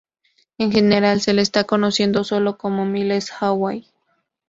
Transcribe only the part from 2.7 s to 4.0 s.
"Miles Away".